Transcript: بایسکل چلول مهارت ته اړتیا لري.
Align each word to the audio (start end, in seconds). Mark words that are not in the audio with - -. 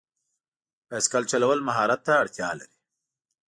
بایسکل 0.89 1.23
چلول 1.31 1.59
مهارت 1.67 1.99
ته 2.07 2.13
اړتیا 2.23 2.49
لري. 2.59 2.77